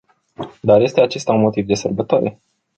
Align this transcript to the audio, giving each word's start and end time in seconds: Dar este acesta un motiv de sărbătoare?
Dar 0.61 0.81
este 0.81 1.01
acesta 1.01 1.33
un 1.33 1.41
motiv 1.41 1.65
de 1.65 1.73
sărbătoare? 1.73 2.39